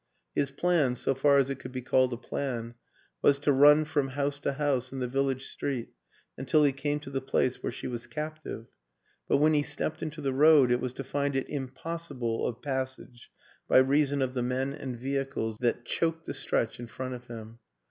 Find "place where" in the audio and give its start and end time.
7.21-7.71